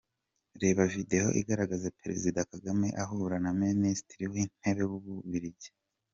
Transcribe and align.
Reba 0.61 0.83
Video 0.95 1.27
igaragaza 1.41 1.95
Perezida 1.99 2.47
Kagame 2.51 2.87
ahura 3.03 3.35
na 3.43 3.51
Minisitiri 3.61 4.23
w’Intebe 4.31 4.83
w’Ububiligi. 4.91 5.69